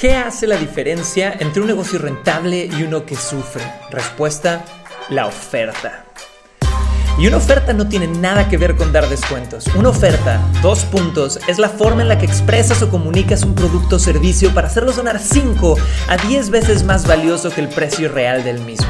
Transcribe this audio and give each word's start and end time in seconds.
¿Qué 0.00 0.16
hace 0.16 0.46
la 0.46 0.56
diferencia 0.56 1.36
entre 1.40 1.60
un 1.60 1.66
negocio 1.66 1.98
rentable 1.98 2.64
y 2.64 2.84
uno 2.84 3.04
que 3.04 3.16
sufre? 3.16 3.62
Respuesta, 3.90 4.64
la 5.10 5.26
oferta. 5.26 6.06
Y 7.18 7.26
una 7.26 7.36
oferta 7.36 7.74
no 7.74 7.86
tiene 7.86 8.06
nada 8.06 8.48
que 8.48 8.56
ver 8.56 8.76
con 8.76 8.94
dar 8.94 9.10
descuentos. 9.10 9.66
Una 9.76 9.90
oferta, 9.90 10.40
dos 10.62 10.86
puntos, 10.86 11.38
es 11.48 11.58
la 11.58 11.68
forma 11.68 12.00
en 12.00 12.08
la 12.08 12.16
que 12.16 12.24
expresas 12.24 12.80
o 12.80 12.88
comunicas 12.88 13.42
un 13.42 13.54
producto 13.54 13.96
o 13.96 13.98
servicio 13.98 14.54
para 14.54 14.68
hacerlo 14.68 14.94
sonar 14.94 15.18
5 15.18 15.76
a 16.08 16.16
10 16.16 16.48
veces 16.48 16.82
más 16.82 17.06
valioso 17.06 17.50
que 17.50 17.60
el 17.60 17.68
precio 17.68 18.08
real 18.08 18.42
del 18.42 18.58
mismo. 18.62 18.88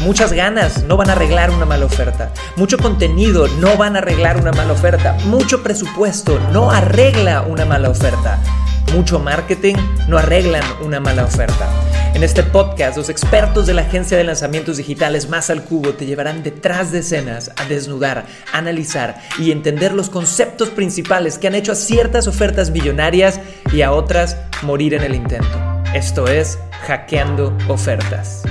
Muchas 0.00 0.34
ganas 0.34 0.84
no 0.84 0.98
van 0.98 1.08
a 1.08 1.12
arreglar 1.12 1.50
una 1.50 1.64
mala 1.64 1.86
oferta. 1.86 2.30
Mucho 2.56 2.76
contenido 2.76 3.48
no 3.48 3.78
van 3.78 3.96
a 3.96 4.00
arreglar 4.00 4.36
una 4.36 4.52
mala 4.52 4.74
oferta. 4.74 5.16
Mucho 5.24 5.62
presupuesto 5.62 6.38
no 6.52 6.70
arregla 6.70 7.40
una 7.40 7.64
mala 7.64 7.88
oferta 7.88 8.38
mucho 8.92 9.18
marketing 9.18 9.74
no 10.08 10.18
arreglan 10.18 10.64
una 10.82 11.00
mala 11.00 11.24
oferta. 11.24 11.68
En 12.14 12.22
este 12.22 12.42
podcast, 12.42 12.96
los 12.96 13.08
expertos 13.08 13.66
de 13.66 13.74
la 13.74 13.82
agencia 13.82 14.16
de 14.18 14.24
lanzamientos 14.24 14.76
digitales 14.76 15.28
Más 15.28 15.48
al 15.48 15.64
Cubo 15.64 15.94
te 15.94 16.04
llevarán 16.04 16.42
detrás 16.42 16.92
de 16.92 16.98
escenas 16.98 17.50
a 17.56 17.64
desnudar, 17.64 18.26
analizar 18.52 19.20
y 19.38 19.50
entender 19.50 19.94
los 19.94 20.10
conceptos 20.10 20.68
principales 20.70 21.38
que 21.38 21.46
han 21.46 21.54
hecho 21.54 21.72
a 21.72 21.76
ciertas 21.76 22.28
ofertas 22.28 22.70
millonarias 22.70 23.40
y 23.72 23.82
a 23.82 23.92
otras 23.92 24.36
morir 24.62 24.94
en 24.94 25.02
el 25.02 25.14
intento. 25.14 25.58
Esto 25.94 26.28
es 26.28 26.58
Hackeando 26.86 27.56
Ofertas. 27.68 28.42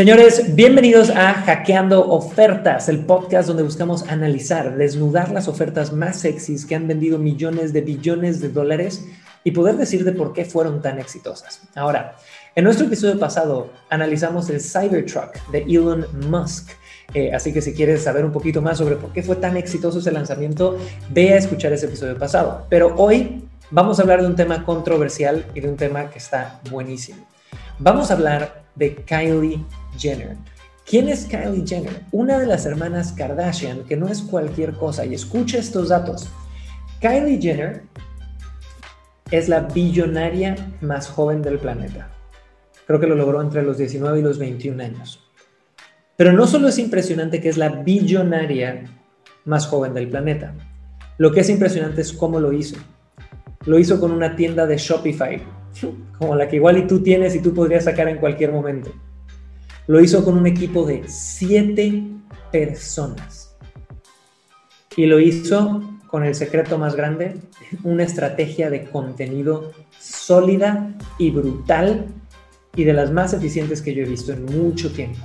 Señores, 0.00 0.54
bienvenidos 0.54 1.10
a 1.10 1.34
Hackeando 1.34 2.08
Ofertas, 2.08 2.88
el 2.88 3.04
podcast 3.04 3.48
donde 3.48 3.62
buscamos 3.64 4.08
analizar, 4.08 4.78
desnudar 4.78 5.30
las 5.30 5.46
ofertas 5.46 5.92
más 5.92 6.20
sexys 6.20 6.64
que 6.64 6.74
han 6.74 6.88
vendido 6.88 7.18
millones 7.18 7.74
de 7.74 7.82
billones 7.82 8.40
de 8.40 8.48
dólares 8.48 9.04
y 9.44 9.50
poder 9.50 9.76
decir 9.76 10.04
de 10.04 10.12
por 10.12 10.32
qué 10.32 10.46
fueron 10.46 10.80
tan 10.80 10.98
exitosas. 10.98 11.60
Ahora, 11.74 12.16
en 12.54 12.64
nuestro 12.64 12.86
episodio 12.86 13.18
pasado 13.18 13.74
analizamos 13.90 14.48
el 14.48 14.62
Cybertruck 14.62 15.36
de 15.52 15.64
Elon 15.64 16.06
Musk. 16.30 16.70
Eh, 17.12 17.34
así 17.34 17.52
que 17.52 17.60
si 17.60 17.74
quieres 17.74 18.02
saber 18.02 18.24
un 18.24 18.32
poquito 18.32 18.62
más 18.62 18.78
sobre 18.78 18.96
por 18.96 19.12
qué 19.12 19.22
fue 19.22 19.36
tan 19.36 19.58
exitoso 19.58 19.98
ese 19.98 20.12
lanzamiento, 20.12 20.78
ve 21.10 21.34
a 21.34 21.36
escuchar 21.36 21.74
ese 21.74 21.84
episodio 21.84 22.16
pasado. 22.16 22.66
Pero 22.70 22.94
hoy 22.96 23.44
vamos 23.70 23.98
a 23.98 24.02
hablar 24.02 24.22
de 24.22 24.28
un 24.28 24.36
tema 24.36 24.64
controversial 24.64 25.44
y 25.54 25.60
de 25.60 25.68
un 25.68 25.76
tema 25.76 26.08
que 26.08 26.20
está 26.20 26.58
buenísimo. 26.70 27.28
Vamos 27.78 28.10
a 28.10 28.14
hablar 28.14 28.62
de 28.74 28.94
Kylie 28.94 29.62
Jenner. 29.98 30.36
¿Quién 30.86 31.08
es 31.08 31.24
Kylie 31.26 31.66
Jenner? 31.66 32.02
Una 32.10 32.38
de 32.38 32.46
las 32.46 32.66
hermanas 32.66 33.12
Kardashian, 33.12 33.84
que 33.84 33.96
no 33.96 34.08
es 34.08 34.22
cualquier 34.22 34.72
cosa. 34.72 35.06
Y 35.06 35.14
escucha 35.14 35.58
estos 35.58 35.90
datos. 35.90 36.28
Kylie 37.00 37.40
Jenner 37.40 37.82
es 39.30 39.48
la 39.48 39.60
billonaria 39.60 40.56
más 40.80 41.08
joven 41.08 41.42
del 41.42 41.58
planeta. 41.58 42.10
Creo 42.86 42.98
que 42.98 43.06
lo 43.06 43.14
logró 43.14 43.40
entre 43.40 43.62
los 43.62 43.78
19 43.78 44.18
y 44.18 44.22
los 44.22 44.38
21 44.38 44.82
años. 44.82 45.24
Pero 46.16 46.32
no 46.32 46.46
solo 46.46 46.68
es 46.68 46.78
impresionante 46.78 47.40
que 47.40 47.48
es 47.48 47.56
la 47.56 47.68
billonaria 47.68 48.84
más 49.44 49.66
joven 49.66 49.94
del 49.94 50.08
planeta. 50.08 50.54
Lo 51.18 51.30
que 51.32 51.40
es 51.40 51.50
impresionante 51.50 52.00
es 52.00 52.12
cómo 52.12 52.40
lo 52.40 52.52
hizo. 52.52 52.76
Lo 53.66 53.78
hizo 53.78 54.00
con 54.00 54.10
una 54.10 54.34
tienda 54.36 54.66
de 54.66 54.76
Shopify, 54.76 55.40
como 56.18 56.34
la 56.34 56.48
que 56.48 56.56
igual 56.56 56.78
y 56.78 56.86
tú 56.86 57.02
tienes 57.02 57.34
y 57.34 57.40
tú 57.40 57.54
podrías 57.54 57.84
sacar 57.84 58.08
en 58.08 58.18
cualquier 58.18 58.52
momento. 58.52 58.90
Lo 59.90 60.00
hizo 60.00 60.24
con 60.24 60.38
un 60.38 60.46
equipo 60.46 60.86
de 60.86 61.02
siete 61.08 62.04
personas. 62.52 63.56
Y 64.96 65.06
lo 65.06 65.18
hizo 65.18 65.82
con 66.06 66.24
el 66.24 66.36
secreto 66.36 66.78
más 66.78 66.94
grande, 66.94 67.40
una 67.82 68.04
estrategia 68.04 68.70
de 68.70 68.84
contenido 68.84 69.72
sólida 69.98 70.96
y 71.18 71.32
brutal 71.32 72.06
y 72.76 72.84
de 72.84 72.92
las 72.92 73.10
más 73.10 73.32
eficientes 73.32 73.82
que 73.82 73.92
yo 73.92 74.04
he 74.04 74.08
visto 74.08 74.32
en 74.32 74.44
mucho 74.44 74.92
tiempo. 74.92 75.18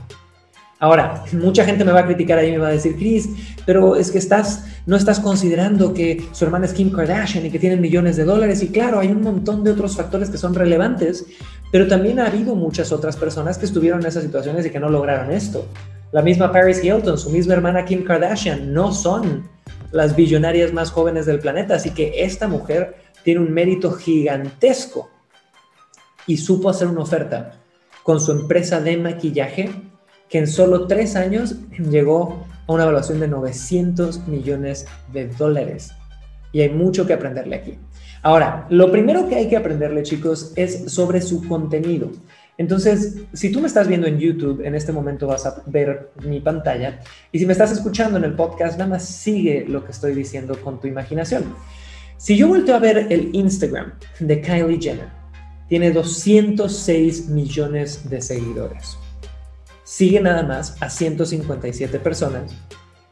Ahora, 0.80 1.24
mucha 1.34 1.64
gente 1.64 1.86
me 1.86 1.92
va 1.92 2.02
a 2.02 2.06
criticar 2.06 2.38
ahí 2.38 2.52
me 2.52 2.58
va 2.58 2.68
a 2.68 2.72
decir, 2.72 2.96
Chris, 2.98 3.30
pero 3.66 3.96
es 3.96 4.12
que 4.12 4.18
estás, 4.18 4.66
no 4.86 4.98
estás 4.98 5.20
considerando 5.20 5.94
que 5.94 6.26
su 6.34 6.44
hermana 6.44 6.66
es 6.66 6.74
Kim 6.74 6.92
Kardashian 6.92 7.46
y 7.46 7.50
que 7.50 7.60
tienen 7.60 7.80
millones 7.80 8.18
de 8.18 8.26
dólares. 8.26 8.62
Y 8.62 8.70
claro, 8.70 9.00
hay 9.00 9.08
un 9.08 9.22
montón 9.22 9.64
de 9.64 9.72
otros 9.72 9.96
factores 9.96 10.30
que 10.30 10.38
son 10.38 10.54
relevantes, 10.54 11.26
pero 11.72 11.88
también 11.88 12.20
ha 12.20 12.28
habido 12.28 12.56
muchas 12.56 12.92
otras 12.92 13.18
personas 13.18 13.58
que 13.58 13.66
estuvieron 13.66 14.02
en 14.02 14.08
esas 14.08 14.24
situaciones 14.24 14.66
y 14.66 14.70
que 14.70 14.80
no 14.80 14.90
lograron 14.90 15.32
esto. 15.32 15.68
La 16.12 16.22
misma 16.22 16.52
Paris 16.52 16.84
Hilton, 16.84 17.18
su 17.18 17.30
misma 17.30 17.54
hermana 17.56 17.84
Kim 17.86 18.04
Kardashian, 18.04 18.74
no 18.74 18.94
son 18.94 19.50
las 19.92 20.16
billonarias 20.16 20.74
más 20.74 20.92
jóvenes 20.92 21.26
del 21.26 21.40
planeta. 21.40 21.76
Así 21.76 21.92
que 21.92 22.24
esta 22.24 22.48
mujer 22.48 22.96
tiene 23.24 23.42
un 23.42 23.52
mérito 23.52 23.92
gigantesco 23.92 25.10
y 26.28 26.38
supo 26.38 26.70
hacer 26.70 26.88
una 26.88 27.02
oferta 27.02 27.54
con 28.04 28.20
su 28.20 28.32
empresa 28.32 28.80
de 28.80 28.98
maquillaje 28.98 29.72
que 30.30 30.38
en 30.38 30.48
solo 30.48 30.88
tres 30.88 31.16
años 31.16 31.56
llegó 31.78 32.46
a 32.68 32.74
una 32.74 32.84
evaluación 32.84 33.20
de 33.20 33.28
900 33.28 34.28
millones 34.28 34.86
de 35.12 35.28
dólares. 35.28 35.92
Y 36.52 36.62
hay 36.62 36.70
mucho 36.70 37.06
que 37.06 37.14
aprenderle 37.14 37.56
aquí. 37.56 37.80
Ahora, 38.26 38.66
lo 38.72 38.92
primero 38.92 39.30
que 39.30 39.36
hay 39.36 39.48
que 39.48 39.56
aprenderle, 39.56 40.02
chicos, 40.02 40.52
es 40.56 40.92
sobre 40.92 41.22
su 41.22 41.48
contenido. 41.48 42.12
Entonces, 42.58 43.18
si 43.34 43.52
tú 43.52 43.62
me 43.62 43.68
estás 43.68 43.88
viendo 43.88 44.08
en 44.08 44.18
YouTube, 44.18 44.66
en 44.66 44.74
este 44.74 44.92
momento 44.92 45.28
vas 45.28 45.46
a 45.46 45.62
ver 45.68 46.10
mi 46.24 46.40
pantalla. 46.40 47.02
Y 47.32 47.38
si 47.38 47.46
me 47.46 47.54
estás 47.54 47.72
escuchando 47.72 48.18
en 48.18 48.24
el 48.24 48.34
podcast, 48.34 48.80
nada 48.80 48.90
más 48.90 49.06
sigue 49.06 49.66
lo 49.68 49.86
que 49.86 49.92
estoy 49.92 50.16
diciendo 50.16 50.60
con 50.60 50.80
tu 50.80 50.88
imaginación. 50.88 51.44
Si 52.18 52.36
yo 52.36 52.48
vuelto 52.48 52.74
a 52.74 52.80
ver 52.80 53.08
el 53.12 53.30
Instagram 53.34 53.94
de 54.20 54.42
Kylie 54.42 54.82
Jenner, 54.82 55.10
tiene 55.70 55.92
206 55.92 57.30
millones 57.30 58.10
de 58.10 58.22
seguidores 58.22 58.98
sigue 59.86 60.20
nada 60.20 60.44
más 60.44 60.76
a 60.82 60.90
157 60.90 62.00
personas 62.00 62.54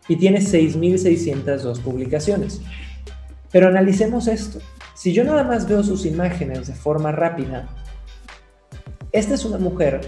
y 0.10 0.18
tiene 0.18 0.40
6.602 0.40 1.80
publicaciones. 1.82 2.60
Pero 3.52 3.68
analicemos 3.68 4.28
esto. 4.28 4.60
Si 4.94 5.12
yo 5.14 5.24
nada 5.24 5.44
más 5.44 5.68
veo 5.68 5.84
sus 5.84 6.06
imágenes 6.06 6.68
de 6.68 6.74
forma 6.74 7.12
rápida, 7.12 7.68
esta 9.12 9.34
es 9.34 9.46
una 9.46 9.58
mujer 9.58 10.02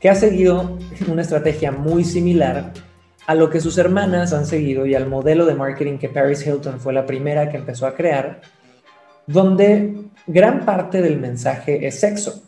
que 0.00 0.08
ha 0.08 0.14
seguido 0.14 0.78
una 1.08 1.22
estrategia 1.22 1.72
muy 1.72 2.04
similar 2.04 2.72
a 3.26 3.34
lo 3.34 3.50
que 3.50 3.60
sus 3.60 3.76
hermanas 3.78 4.32
han 4.32 4.46
seguido 4.46 4.86
y 4.86 4.94
al 4.94 5.06
modelo 5.06 5.44
de 5.44 5.54
marketing 5.54 5.98
que 5.98 6.08
Paris 6.08 6.46
Hilton 6.46 6.80
fue 6.80 6.92
la 6.92 7.04
primera 7.04 7.50
que 7.50 7.58
empezó 7.58 7.86
a 7.86 7.94
crear, 7.94 8.40
donde 9.26 10.04
gran 10.26 10.64
parte 10.64 11.02
del 11.02 11.18
mensaje 11.18 11.86
es 11.86 12.00
sexo, 12.00 12.42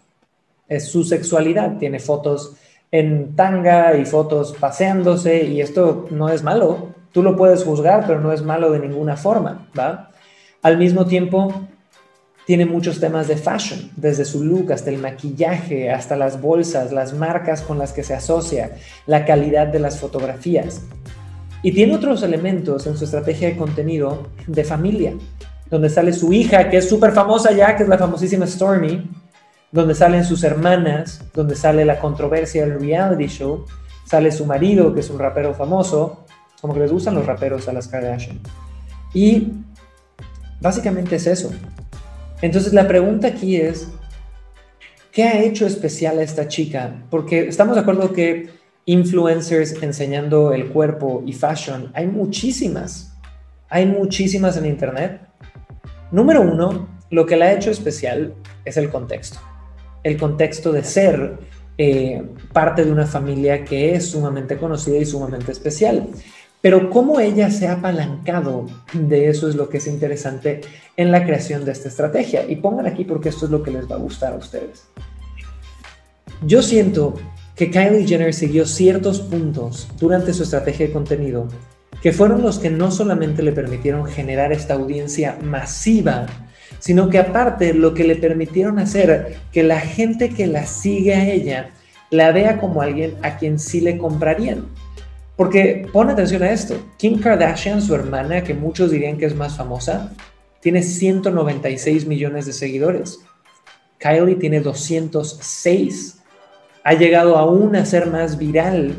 es 0.69 0.89
su 0.89 1.05
sexualidad, 1.05 1.77
tiene 1.77 1.99
fotos 1.99 2.57
en 2.91 3.37
tanga 3.37 3.95
y 3.97 4.07
fotos 4.07 4.55
paseándose 4.59 5.45
y 5.45 5.61
esto 5.61 6.07
no 6.11 6.29
es 6.31 6.43
malo. 6.43 6.95
Tú 7.13 7.23
lo 7.23 7.37
puedes 7.37 7.65
juzgar, 7.65 8.07
pero 8.07 8.21
no 8.21 8.33
es 8.33 8.43
malo 8.43 8.71
de 8.71 8.79
ninguna 8.79 9.17
forma, 9.17 9.69
¿va? 9.79 10.11
Al 10.63 10.77
mismo 10.77 11.07
tiempo, 11.07 11.69
tiene 12.47 12.67
muchos 12.67 13.01
temas 13.01 13.29
de 13.29 13.37
fashion, 13.37 13.91
desde 13.97 14.25
su 14.25 14.45
look 14.45 14.73
hasta 14.73 14.91
el 14.91 14.99
maquillaje, 14.99 15.91
hasta 15.91 16.17
las 16.17 16.41
bolsas, 16.41 16.93
las 16.93 17.15
marcas 17.15 17.63
con 17.63 17.79
las 17.79 17.93
que 17.93 18.03
se 18.03 18.13
asocia, 18.13 18.73
la 19.07 19.25
calidad 19.25 19.69
de 19.69 19.79
las 19.79 20.01
fotografías. 20.01 20.83
Y 21.63 21.73
tiene 21.73 21.95
otros 21.95 22.23
elementos 22.23 22.87
en 22.87 22.97
su 22.97 23.05
estrategia 23.05 23.49
de 23.49 23.57
contenido 23.57 24.29
de 24.47 24.65
familia, 24.65 25.15
donde 25.71 25.89
sale 25.89 26.13
su 26.13 26.33
hija, 26.33 26.69
que 26.69 26.79
es 26.79 26.89
súper 26.89 27.13
famosa 27.13 27.53
ya, 27.53 27.77
que 27.77 27.85
es 27.85 27.89
la 27.89 27.99
famosísima 27.99 28.47
Stormy, 28.47 29.09
donde 29.71 29.95
salen 29.95 30.25
sus 30.25 30.43
hermanas, 30.43 31.23
donde 31.33 31.55
sale 31.55 31.85
la 31.85 32.01
controversia 32.01 32.67
del 32.67 32.81
reality 32.81 33.29
show, 33.29 33.65
sale 34.05 34.33
su 34.33 34.45
marido, 34.45 34.93
que 34.93 35.01
es 35.01 35.11
un 35.11 35.19
rapero 35.19 35.55
famoso, 35.55 36.25
como 36.61 36.75
que 36.75 36.81
les 36.81 36.91
gustan 36.91 37.15
los 37.15 37.27
raperos 37.27 37.69
a 37.69 37.73
las 37.73 37.87
Kardashian. 37.87 38.41
Y 39.15 39.53
básicamente 40.61 41.17
es 41.17 41.27
eso. 41.27 41.51
Entonces 42.43 42.73
la 42.73 42.89
pregunta 42.89 43.29
aquí 43.29 43.57
es, 43.57 43.89
¿qué 45.13 45.25
ha 45.25 45.43
hecho 45.43 45.67
especial 45.67 46.19
a 46.19 46.23
esta 46.23 46.49
chica? 46.49 47.05
Porque 47.11 47.49
estamos 47.49 47.75
de 47.75 47.83
acuerdo 47.83 48.13
que 48.13 48.51
influencers 48.87 49.83
enseñando 49.83 50.53
el 50.53 50.69
cuerpo 50.69 51.23
y 51.27 51.33
fashion, 51.33 51.91
hay 51.95 52.07
muchísimas, 52.07 53.15
hay 53.69 53.87
muchísimas 53.87 54.57
en 54.57 54.67
Internet. 54.67 55.21
Número 56.11 56.41
uno, 56.41 56.89
lo 57.11 57.27
que 57.27 57.37
la 57.37 57.47
ha 57.47 57.53
hecho 57.53 57.71
especial 57.71 58.35
es 58.65 58.77
el 58.77 58.91
contexto 58.91 59.39
el 60.03 60.17
contexto 60.17 60.73
de 60.73 60.85
ser 60.85 61.39
eh, 61.79 62.23
parte 62.53 62.85
de 62.85 62.93
una 62.93 63.07
familia 63.07 63.65
que 63.65 63.95
es 63.95 64.11
sumamente 64.11 64.57
conocida 64.57 64.99
y 64.99 65.07
sumamente 65.07 65.53
especial. 65.53 66.09
Pero 66.61 66.91
cómo 66.91 67.21
ella 67.21 67.51
se 67.51 67.69
ha 67.69 67.75
apalancado 67.75 68.67
de 68.93 69.29
eso 69.29 69.49
es 69.49 69.55
lo 69.55 69.69
que 69.69 69.79
es 69.79 69.87
interesante 69.87 70.61
en 70.97 71.11
la 71.11 71.25
creación 71.25 71.65
de 71.65 71.73
esta 71.73 71.89
estrategia. 71.89 72.45
Y 72.49 72.57
pongan 72.57 72.87
aquí 72.87 73.05
porque 73.05 73.31
esto 73.31 73.47
es 73.47 73.51
lo 73.51 73.63
que 73.63 73.71
les 73.71 73.91
va 73.91 73.97
a 73.97 73.99
gustar 74.01 74.35
a 74.35 74.37
ustedes. 74.37 74.85
Yo 76.43 76.63
siento 76.63 77.15
que 77.57 77.71
Kylie 77.71 78.07
Jenner 78.07 78.35
siguió 78.35 78.67
ciertos 78.67 79.21
puntos 79.21 79.89
durante 79.99 80.33
su 80.33 80.43
estrategia 80.43 80.87
de 80.87 80.93
contenido 80.93 81.49
que 82.03 82.13
fueron 82.13 82.43
los 82.43 82.59
que 82.59 82.71
no 82.71 82.91
solamente 82.91 83.43
le 83.43 83.53
permitieron 83.53 84.07
generar 84.07 84.53
esta 84.53 84.75
audiencia 84.75 85.37
masiva, 85.43 86.27
sino 86.79 87.11
que 87.11 87.19
aparte 87.19 87.75
lo 87.75 87.93
que 87.93 88.05
le 88.05 88.17
permitieron 88.17 88.79
hacer 88.79 89.37
que 89.53 89.63
la 89.63 89.81
gente 89.81 90.31
que 90.31 90.47
la 90.47 90.65
sigue 90.67 91.15
a 91.15 91.29
ella 91.29 91.71
la 92.11 92.33
vea 92.33 92.59
como 92.59 92.83
alguien 92.83 93.17
a 93.23 93.37
quien 93.37 93.59
sí 93.59 93.81
le 93.81 93.99
comprarían. 93.99 94.67
Porque 95.41 95.89
pon 95.91 96.11
atención 96.11 96.43
a 96.43 96.51
esto, 96.51 96.77
Kim 96.99 97.19
Kardashian, 97.19 97.81
su 97.81 97.95
hermana, 97.95 98.45
que 98.45 98.53
muchos 98.53 98.91
dirían 98.91 99.17
que 99.17 99.25
es 99.25 99.35
más 99.35 99.57
famosa, 99.57 100.13
tiene 100.61 100.83
196 100.83 102.05
millones 102.05 102.45
de 102.45 102.53
seguidores. 102.53 103.21
Kylie 103.97 104.35
tiene 104.35 104.61
206. 104.61 106.19
Ha 106.85 106.93
llegado 106.93 107.39
aún 107.39 107.75
a 107.75 107.87
ser 107.87 108.09
más 108.09 108.37
viral 108.37 108.97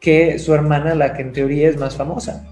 que 0.00 0.38
su 0.38 0.54
hermana, 0.54 0.94
la 0.94 1.12
que 1.12 1.20
en 1.20 1.34
teoría 1.34 1.68
es 1.68 1.76
más 1.76 1.96
famosa. 1.96 2.46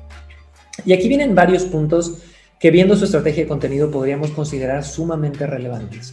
Y 0.85 0.93
aquí 0.93 1.09
vienen 1.09 1.35
varios 1.35 1.65
puntos 1.65 2.19
que 2.61 2.71
viendo 2.71 2.97
su 2.97 3.07
estrategia 3.07 3.45
de 3.45 3.49
contenido 3.49 3.91
podríamos 3.91 4.31
considerar 4.33 4.85
sumamente 4.85 5.47
relevantes. 5.47 6.13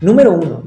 Número 0.00 0.32
uno, 0.32 0.64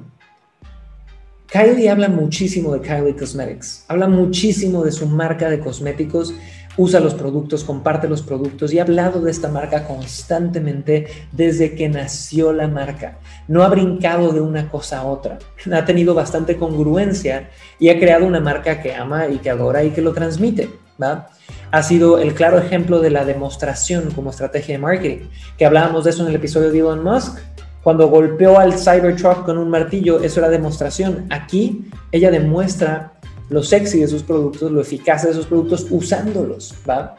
Kylie 1.53 1.87
habla 1.87 2.09
muchísimo 2.09 2.73
de 2.73 2.81
Kylie 2.81 3.15
Cosmetics, 3.15 3.85
habla 3.87 4.07
muchísimo 4.07 4.83
de 4.83 4.91
su 4.91 5.05
marca 5.05 5.51
de 5.51 5.59
cosméticos, 5.59 6.33
usa 6.77 6.99
los 6.99 7.13
productos, 7.13 7.63
comparte 7.63 8.09
los 8.09 8.23
productos 8.23 8.73
y 8.73 8.79
ha 8.79 8.81
hablado 8.81 9.21
de 9.21 9.29
esta 9.29 9.49
marca 9.49 9.85
constantemente 9.85 11.05
desde 11.31 11.75
que 11.75 11.89
nació 11.89 12.53
la 12.53 12.67
marca. 12.67 13.19
No 13.47 13.61
ha 13.61 13.69
brincado 13.69 14.33
de 14.33 14.41
una 14.41 14.67
cosa 14.71 15.01
a 15.01 15.05
otra, 15.05 15.37
ha 15.71 15.85
tenido 15.85 16.15
bastante 16.15 16.57
congruencia 16.57 17.51
y 17.77 17.89
ha 17.89 17.99
creado 17.99 18.25
una 18.25 18.39
marca 18.39 18.81
que 18.81 18.95
ama 18.95 19.27
y 19.27 19.37
que 19.37 19.51
adora 19.51 19.83
y 19.83 19.91
que 19.91 20.01
lo 20.01 20.11
transmite. 20.11 20.71
¿va? 20.99 21.29
Ha 21.69 21.83
sido 21.83 22.17
el 22.17 22.33
claro 22.33 22.57
ejemplo 22.57 22.99
de 22.99 23.11
la 23.11 23.25
demostración 23.25 24.09
como 24.15 24.31
estrategia 24.31 24.73
de 24.73 24.79
marketing, 24.79 25.27
que 25.55 25.67
hablábamos 25.67 26.03
de 26.03 26.09
eso 26.09 26.23
en 26.23 26.29
el 26.29 26.35
episodio 26.35 26.71
de 26.71 26.79
Elon 26.79 27.03
Musk, 27.03 27.37
cuando 27.83 28.07
golpeó 28.07 28.57
al 28.57 28.73
Cybertruck 28.73 29.45
con 29.45 29.57
un 29.57 29.69
martillo, 29.69 30.23
eso 30.23 30.39
era 30.39 30.49
demostración. 30.49 31.25
Aquí 31.29 31.85
ella 32.11 32.31
demuestra 32.31 33.19
lo 33.49 33.61
sexy 33.61 33.99
de 33.99 34.07
sus 34.07 34.23
productos, 34.23 34.71
lo 34.71 34.79
eficaz 34.79 35.23
de 35.23 35.33
sus 35.33 35.45
productos 35.45 35.87
usándolos, 35.89 36.73
¿va? 36.89 37.15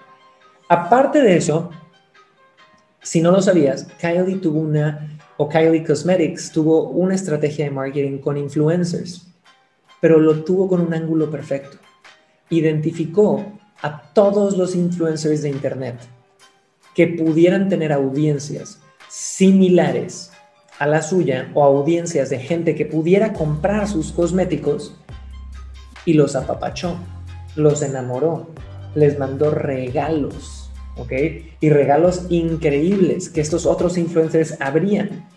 Aparte 0.68 1.20
de 1.20 1.36
eso, 1.36 1.70
si 3.02 3.20
no 3.20 3.30
lo 3.30 3.42
sabías, 3.42 3.86
Kylie 4.00 4.36
tuvo 4.36 4.60
una, 4.60 5.18
o 5.36 5.48
Kylie 5.48 5.84
Cosmetics 5.84 6.50
tuvo 6.50 6.88
una 6.88 7.14
estrategia 7.14 7.66
de 7.66 7.70
marketing 7.70 8.18
con 8.18 8.38
influencers, 8.38 9.26
pero 10.00 10.18
lo 10.18 10.44
tuvo 10.44 10.66
con 10.66 10.80
un 10.80 10.94
ángulo 10.94 11.30
perfecto. 11.30 11.76
Identificó 12.48 13.44
a 13.82 14.00
todos 14.14 14.56
los 14.56 14.74
influencers 14.74 15.42
de 15.42 15.50
Internet 15.50 15.96
que 16.94 17.08
pudieran 17.08 17.68
tener 17.68 17.92
audiencias 17.92 18.80
similares 19.10 20.30
a 20.78 20.86
la 20.86 21.02
suya 21.02 21.50
o 21.54 21.62
audiencias 21.62 22.30
de 22.30 22.38
gente 22.38 22.74
que 22.74 22.86
pudiera 22.86 23.32
comprar 23.32 23.88
sus 23.88 24.12
cosméticos 24.12 24.96
y 26.04 26.14
los 26.14 26.36
apapachó, 26.36 26.96
los 27.56 27.82
enamoró, 27.82 28.50
les 28.94 29.18
mandó 29.18 29.50
regalos, 29.50 30.70
¿ok? 30.96 31.12
Y 31.60 31.70
regalos 31.70 32.26
increíbles 32.28 33.28
que 33.28 33.40
estos 33.40 33.66
otros 33.66 33.96
influencers 33.98 34.60
habrían. 34.60 35.28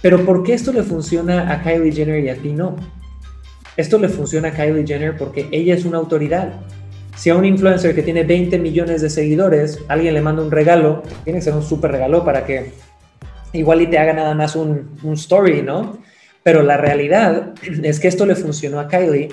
Pero 0.00 0.24
¿por 0.24 0.42
qué 0.42 0.54
esto 0.54 0.72
le 0.72 0.82
funciona 0.82 1.52
a 1.52 1.62
Kylie 1.62 1.92
Jenner 1.92 2.24
y 2.24 2.28
a 2.28 2.36
ti 2.36 2.52
no? 2.52 2.76
Esto 3.76 3.98
le 3.98 4.08
funciona 4.08 4.48
a 4.48 4.52
Kylie 4.52 4.86
Jenner 4.86 5.16
porque 5.16 5.48
ella 5.50 5.74
es 5.74 5.84
una 5.84 5.98
autoridad. 5.98 6.60
Si 7.16 7.30
a 7.30 7.36
un 7.36 7.44
influencer 7.44 7.94
que 7.94 8.02
tiene 8.02 8.24
20 8.24 8.58
millones 8.58 9.02
de 9.02 9.10
seguidores, 9.10 9.78
alguien 9.88 10.14
le 10.14 10.20
manda 10.20 10.42
un 10.42 10.50
regalo, 10.50 11.02
tiene 11.24 11.38
que 11.38 11.44
ser 11.44 11.54
un 11.54 11.62
súper 11.62 11.92
regalo 11.92 12.24
para 12.24 12.44
que 12.44 12.72
igual 13.52 13.82
y 13.82 13.86
te 13.86 13.98
haga 13.98 14.12
nada 14.12 14.34
más 14.34 14.56
un, 14.56 14.98
un 15.02 15.14
story, 15.14 15.62
¿no? 15.62 15.98
Pero 16.42 16.62
la 16.62 16.76
realidad 16.76 17.54
es 17.82 18.00
que 18.00 18.08
esto 18.08 18.26
le 18.26 18.34
funcionó 18.34 18.80
a 18.80 18.88
Kylie 18.88 19.28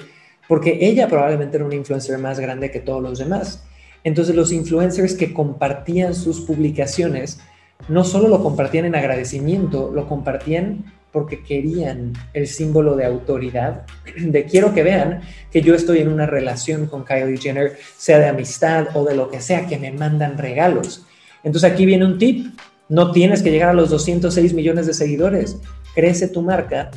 porque 0.47 0.79
ella 0.81 1.07
probablemente 1.07 1.57
era 1.57 1.65
una 1.65 1.75
influencer 1.75 2.17
más 2.17 2.39
grande 2.39 2.71
que 2.71 2.79
todos 2.79 3.01
los 3.01 3.19
demás. 3.19 3.63
Entonces 4.03 4.35
los 4.35 4.51
influencers 4.51 5.13
que 5.13 5.33
compartían 5.33 6.15
sus 6.15 6.41
publicaciones 6.41 7.39
no 7.87 8.03
solo 8.03 8.27
lo 8.27 8.41
compartían 8.43 8.85
en 8.85 8.95
agradecimiento, 8.95 9.91
lo 9.93 10.07
compartían 10.07 10.85
porque 11.11 11.43
querían 11.43 12.13
el 12.33 12.47
símbolo 12.47 12.95
de 12.95 13.05
autoridad, 13.05 13.85
de 14.17 14.45
quiero 14.45 14.73
que 14.73 14.83
vean 14.83 15.21
que 15.51 15.61
yo 15.61 15.73
estoy 15.75 15.99
en 15.99 16.07
una 16.07 16.25
relación 16.25 16.87
con 16.87 17.03
Kylie 17.03 17.37
Jenner, 17.37 17.77
sea 17.97 18.19
de 18.19 18.27
amistad 18.27 18.95
o 18.95 19.03
de 19.03 19.15
lo 19.15 19.29
que 19.29 19.41
sea, 19.41 19.65
que 19.65 19.77
me 19.77 19.91
mandan 19.91 20.37
regalos. 20.37 21.05
Entonces 21.43 21.71
aquí 21.71 21.85
viene 21.85 22.05
un 22.05 22.17
tip, 22.17 22.47
no 22.89 23.11
tienes 23.11 23.41
que 23.43 23.51
llegar 23.51 23.69
a 23.69 23.73
los 23.73 23.89
206 23.91 24.53
millones 24.53 24.87
de 24.87 24.93
seguidores. 24.93 25.57
Crece 25.93 26.27
tu 26.27 26.41
marca 26.41 26.91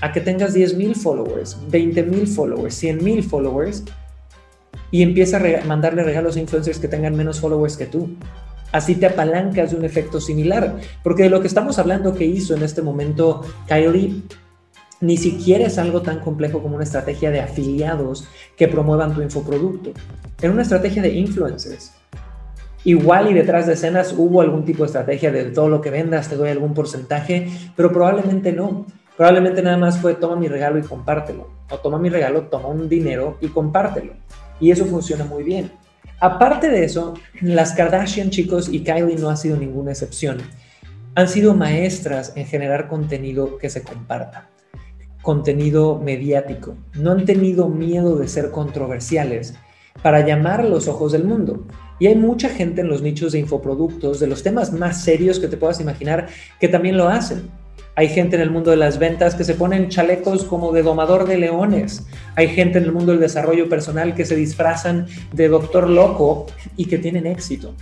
a 0.00 0.12
que 0.12 0.20
tengas 0.20 0.54
10 0.54 0.76
mil 0.76 0.94
followers, 0.94 1.56
20 1.68 2.02
mil 2.04 2.26
followers, 2.26 2.74
100 2.74 3.02
mil 3.02 3.22
followers 3.22 3.82
y 4.90 5.02
empieza 5.02 5.38
a 5.38 5.64
mandarle 5.64 6.02
regalos 6.02 6.36
a 6.36 6.40
influencers 6.40 6.78
que 6.78 6.88
tengan 6.88 7.16
menos 7.16 7.40
followers 7.40 7.76
que 7.76 7.86
tú. 7.86 8.10
Así 8.72 8.94
te 8.94 9.06
apalancas 9.06 9.70
de 9.70 9.78
un 9.78 9.84
efecto 9.84 10.20
similar. 10.20 10.76
Porque 11.02 11.24
de 11.24 11.30
lo 11.30 11.40
que 11.40 11.46
estamos 11.46 11.78
hablando 11.78 12.14
que 12.14 12.26
hizo 12.26 12.54
en 12.54 12.62
este 12.62 12.82
momento 12.82 13.42
Kylie, 13.66 14.22
ni 15.00 15.16
siquiera 15.16 15.66
es 15.66 15.78
algo 15.78 16.02
tan 16.02 16.20
complejo 16.20 16.62
como 16.62 16.74
una 16.74 16.84
estrategia 16.84 17.30
de 17.30 17.40
afiliados 17.40 18.26
que 18.56 18.68
promuevan 18.68 19.14
tu 19.14 19.22
infoproducto. 19.22 19.92
Era 20.40 20.52
una 20.52 20.62
estrategia 20.62 21.02
de 21.02 21.14
influencers. 21.14 21.92
Igual 22.88 23.30
y 23.30 23.34
detrás 23.34 23.66
de 23.66 23.74
escenas 23.74 24.14
hubo 24.16 24.40
algún 24.40 24.64
tipo 24.64 24.82
de 24.82 24.86
estrategia 24.86 25.30
de 25.30 25.44
todo 25.50 25.68
lo 25.68 25.82
que 25.82 25.90
vendas, 25.90 26.30
te 26.30 26.36
doy 26.36 26.48
algún 26.48 26.72
porcentaje, 26.72 27.46
pero 27.76 27.92
probablemente 27.92 28.50
no. 28.50 28.86
Probablemente 29.14 29.60
nada 29.60 29.76
más 29.76 29.98
fue 29.98 30.14
toma 30.14 30.36
mi 30.36 30.48
regalo 30.48 30.78
y 30.78 30.82
compártelo. 30.82 31.50
O 31.68 31.76
toma 31.80 31.98
mi 31.98 32.08
regalo, 32.08 32.44
toma 32.44 32.68
un 32.68 32.88
dinero 32.88 33.36
y 33.42 33.48
compártelo. 33.48 34.14
Y 34.58 34.70
eso 34.70 34.86
funciona 34.86 35.26
muy 35.26 35.42
bien. 35.42 35.70
Aparte 36.18 36.70
de 36.70 36.82
eso, 36.82 37.12
las 37.42 37.74
Kardashian 37.74 38.30
chicos 38.30 38.70
y 38.70 38.82
Kylie 38.82 39.16
no 39.18 39.28
ha 39.28 39.36
sido 39.36 39.58
ninguna 39.58 39.90
excepción. 39.90 40.38
Han 41.14 41.28
sido 41.28 41.52
maestras 41.52 42.32
en 42.36 42.46
generar 42.46 42.88
contenido 42.88 43.58
que 43.58 43.68
se 43.68 43.82
comparta, 43.82 44.48
contenido 45.20 45.98
mediático. 45.98 46.74
No 46.94 47.12
han 47.12 47.26
tenido 47.26 47.68
miedo 47.68 48.16
de 48.16 48.28
ser 48.28 48.50
controversiales 48.50 49.56
para 50.02 50.24
llamar 50.24 50.64
los 50.64 50.88
ojos 50.88 51.12
del 51.12 51.24
mundo. 51.24 51.66
Y 51.98 52.06
hay 52.06 52.14
mucha 52.14 52.48
gente 52.48 52.80
en 52.80 52.88
los 52.88 53.02
nichos 53.02 53.32
de 53.32 53.40
infoproductos, 53.40 54.20
de 54.20 54.26
los 54.26 54.42
temas 54.42 54.72
más 54.72 55.02
serios 55.02 55.38
que 55.38 55.48
te 55.48 55.56
puedas 55.56 55.80
imaginar, 55.80 56.28
que 56.60 56.68
también 56.68 56.96
lo 56.96 57.08
hacen. 57.08 57.50
Hay 57.96 58.08
gente 58.08 58.36
en 58.36 58.42
el 58.42 58.50
mundo 58.50 58.70
de 58.70 58.76
las 58.76 58.98
ventas 58.98 59.34
que 59.34 59.42
se 59.42 59.54
ponen 59.54 59.88
chalecos 59.88 60.44
como 60.44 60.72
de 60.72 60.82
domador 60.82 61.26
de 61.26 61.38
leones. 61.38 62.06
Hay 62.36 62.48
gente 62.48 62.78
en 62.78 62.84
el 62.84 62.92
mundo 62.92 63.10
del 63.10 63.20
desarrollo 63.20 63.68
personal 63.68 64.14
que 64.14 64.24
se 64.24 64.36
disfrazan 64.36 65.06
de 65.32 65.48
doctor 65.48 65.90
loco 65.90 66.46
y 66.76 66.84
que 66.84 66.98
tienen 66.98 67.26
éxito 67.26 67.74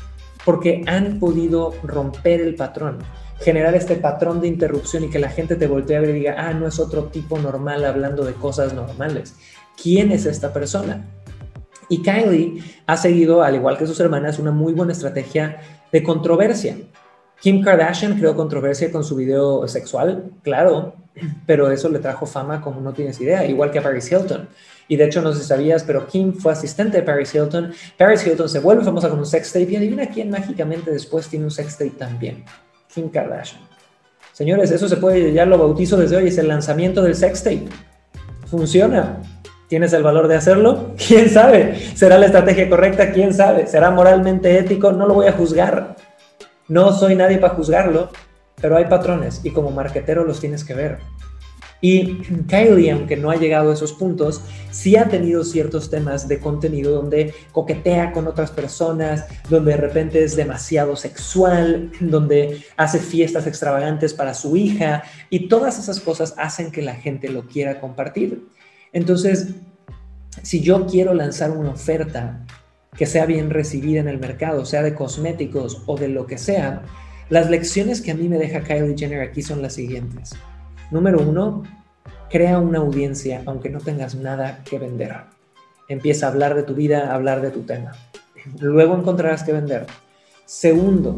porque 0.47 0.85
han 0.87 1.19
podido 1.19 1.75
romper 1.83 2.41
el 2.41 2.55
patrón, 2.55 2.99
generar 3.41 3.75
este 3.75 3.97
patrón 3.97 4.41
de 4.41 4.47
interrupción 4.47 5.03
y 5.03 5.11
que 5.11 5.19
la 5.19 5.29
gente 5.29 5.57
te 5.57 5.67
voltee 5.67 5.97
a 5.97 6.01
ver 6.01 6.11
y 6.11 6.21
diga, 6.21 6.37
ah, 6.39 6.55
no 6.55 6.69
es 6.69 6.79
otro 6.79 7.07
tipo 7.07 7.37
normal 7.37 7.85
hablando 7.85 8.25
de 8.25 8.33
cosas 8.33 8.73
normales. 8.73 9.35
¿Quién 9.83 10.13
es 10.13 10.25
esta 10.25 10.53
persona? 10.53 11.05
Y 11.89 12.03
Kylie 12.03 12.63
ha 12.87 12.97
seguido, 12.97 13.43
al 13.43 13.55
igual 13.55 13.79
que 13.79 13.87
sus 13.87 14.01
hermanas, 14.01 14.39
una 14.39 14.51
muy 14.51 14.73
buena 14.73 14.93
estrategia 14.93 15.61
de 15.93 16.03
controversia. 16.03 16.77
Kim 17.41 17.63
Kardashian 17.63 18.19
creó 18.19 18.35
controversia 18.35 18.91
con 18.91 19.05
su 19.05 19.15
video 19.15 19.69
sexual, 19.69 20.31
claro, 20.43 20.95
pero 21.47 21.71
eso 21.71 21.89
le 21.89 21.99
trajo 21.99 22.27
fama 22.27 22.61
como 22.61 22.81
no 22.81 22.93
tienes 22.93 23.21
idea, 23.21 23.45
igual 23.47 23.71
que 23.71 23.79
a 23.79 23.83
Paris 23.83 24.11
Hilton. 24.11 24.49
Y 24.89 24.97
de 24.97 25.05
hecho, 25.05 25.21
no 25.21 25.33
sé 25.33 25.41
si 25.41 25.47
sabías, 25.47 25.85
pero 25.85 26.07
Kim 26.07 26.33
fue 26.33 26.53
asistente 26.53 26.99
de 26.99 27.03
Paris 27.03 27.35
Hilton. 27.35 27.73
Paris 27.99 28.27
Hilton 28.27 28.49
se 28.49 28.61
vuelve 28.61 28.85
famosa 28.85 29.09
con 29.09 29.19
un 29.19 29.27
sextape 29.27 29.73
y 29.73 29.77
adivina 29.77 30.07
quién 30.07 30.31
mágicamente 30.31 30.91
después 30.91 31.29
tiene 31.29 31.45
un 31.45 31.51
sextape 31.51 31.91
también. 31.91 32.45
Kim 32.93 33.11
Kardashian. 33.11 33.63
Señores, 34.33 34.71
eso 34.71 34.89
se 34.89 34.97
puede, 34.97 35.33
ya 35.33 35.45
lo 35.45 35.59
bautizo 35.59 35.97
desde 35.97 36.17
hoy, 36.17 36.29
es 36.29 36.39
el 36.39 36.49
lanzamiento 36.49 37.03
del 37.03 37.15
sextape. 37.15 37.69
Funciona. 38.47 39.21
¿Tienes 39.69 39.93
el 39.93 40.03
valor 40.03 40.29
de 40.29 40.37
hacerlo? 40.37 40.95
¿Quién 41.09 41.29
sabe? 41.29 41.75
¿Será 41.95 42.19
la 42.19 42.27
estrategia 42.27 42.69
correcta? 42.69 43.13
¿Quién 43.13 43.35
sabe? 43.35 43.67
¿Será 43.67 43.91
moralmente 43.91 44.59
ético? 44.59 44.93
No 44.93 45.07
lo 45.07 45.15
voy 45.15 45.27
a 45.27 45.33
juzgar. 45.33 45.97
No 46.69 46.93
soy 46.93 47.15
nadie 47.15 47.39
para 47.39 47.55
juzgarlo, 47.55 48.11
pero 48.61 48.77
hay 48.77 48.87
patrones 48.87 49.41
y 49.45 49.51
como 49.51 49.71
marquetero 49.71 50.25
los 50.25 50.41
tienes 50.41 50.65
que 50.65 50.75
ver. 50.75 50.99
Y 51.81 52.23
Kylie, 52.49 52.91
aunque 52.91 53.17
no 53.17 53.31
ha 53.31 53.37
llegado 53.37 53.71
a 53.71 53.75
esos 53.75 53.93
puntos, 53.93 54.41
sí 54.71 54.97
ha 54.97 55.09
tenido 55.09 55.45
ciertos 55.45 55.91
temas 55.91 56.27
de 56.27 56.41
contenido 56.41 56.93
donde 56.93 57.35
coquetea 57.53 58.13
con 58.13 58.27
otras 58.27 58.51
personas, 58.51 59.27
donde 59.51 59.73
de 59.73 59.77
repente 59.77 60.25
es 60.25 60.37
demasiado 60.37 60.97
sexual, 60.97 61.93
donde 62.01 62.65
hace 62.77 62.99
fiestas 62.99 63.47
extravagantes 63.47 64.15
para 64.15 64.33
su 64.33 64.57
hija 64.57 65.03
y 65.29 65.49
todas 65.49 65.79
esas 65.79 66.01
cosas 66.01 66.35
hacen 66.39 66.73
que 66.73 66.83
la 66.83 66.95
gente 66.95 67.29
lo 67.29 67.47
quiera 67.47 67.79
compartir. 67.79 68.49
Entonces, 68.93 69.55
si 70.43 70.61
yo 70.61 70.87
quiero 70.87 71.15
lanzar 71.15 71.51
una 71.51 71.71
oferta 71.71 72.45
que 72.97 73.07
sea 73.07 73.27
bien 73.27 73.51
recibida 73.51 74.01
en 74.01 74.09
el 74.09 74.19
mercado, 74.19 74.65
sea 74.65 74.83
de 74.83 74.95
cosméticos 74.95 75.83
o 75.87 75.97
de 75.97 76.09
lo 76.09 76.27
que 76.27 76.39
sea, 76.39 76.83
las 77.29 77.51
lecciones 77.51 78.01
que 78.01 78.13
a 78.13 78.15
mí 78.15 78.29
me 78.29 78.39
deja 78.39 78.63
Kylie 78.63 78.97
Jenner 78.97 79.21
aquí 79.21 79.43
son 79.43 79.61
las 79.61 79.75
siguientes. 79.75 80.35
Número 80.91 81.21
uno, 81.21 81.65
crea 82.31 82.59
una 82.59 82.79
audiencia 82.79 83.43
aunque 83.47 83.71
no 83.71 83.81
tengas 83.81 84.15
nada 84.15 84.63
que 84.65 84.79
vender. 84.79 85.15
Empieza 85.89 86.27
a 86.27 86.31
hablar 86.31 86.55
de 86.55 86.63
tu 86.63 86.75
vida, 86.75 87.11
a 87.11 87.15
hablar 87.15 87.41
de 87.43 87.51
tu 87.51 87.63
tema. 87.63 87.93
Luego 88.61 88.97
encontrarás 88.97 89.43
que 89.43 89.53
vender. 89.53 89.87
Segundo, 90.45 91.17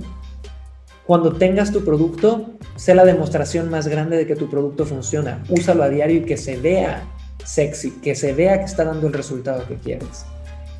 cuando 1.07 1.35
tengas 1.35 1.73
tu 1.73 1.85
producto, 1.85 2.51
sé 2.77 2.95
la 2.95 3.05
demostración 3.05 3.71
más 3.71 3.89
grande 3.89 4.17
de 4.17 4.27
que 4.27 4.37
tu 4.37 4.49
producto 4.49 4.85
funciona. 4.85 5.43
Úsalo 5.49 5.83
a 5.83 5.89
diario 5.89 6.21
y 6.21 6.25
que 6.25 6.37
se 6.37 6.57
vea 6.57 7.03
sexy, 7.45 7.91
que 8.03 8.15
se 8.15 8.33
vea 8.33 8.59
que 8.59 8.65
está 8.65 8.85
dando 8.85 9.07
el 9.07 9.13
resultado 9.13 9.67
que 9.67 9.77
quieres. 9.77 10.25